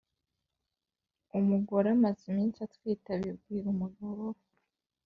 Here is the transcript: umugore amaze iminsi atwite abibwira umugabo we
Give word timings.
umugore 1.39 1.87
amaze 1.95 2.21
iminsi 2.31 2.57
atwite 2.67 3.07
abibwira 3.15 3.67
umugabo 3.75 4.21
we 4.35 4.43